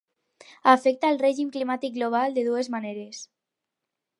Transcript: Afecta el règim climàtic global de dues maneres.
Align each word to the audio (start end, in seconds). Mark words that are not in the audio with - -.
Afecta 0.71 1.11
el 1.15 1.19
règim 1.25 1.51
climàtic 1.57 1.93
global 1.99 2.35
de 2.39 2.47
dues 2.51 2.71
maneres. 2.77 3.21